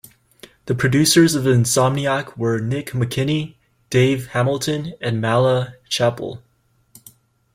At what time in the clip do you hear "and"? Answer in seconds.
4.99-5.21